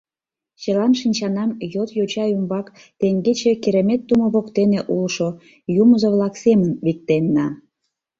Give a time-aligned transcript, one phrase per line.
[0.61, 2.67] Чылан шинчанам йот йоча ӱмбак
[2.99, 5.27] теҥгече Керемет тумо воктене улшо
[5.81, 7.47] юмызо-влак семын виктенна.